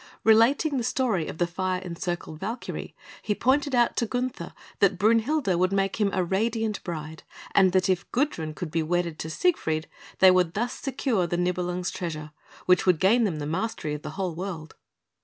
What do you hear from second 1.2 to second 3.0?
of the fire encircled Valkyrie,